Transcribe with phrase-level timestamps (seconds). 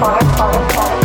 [0.00, 1.01] fire, fire, fire.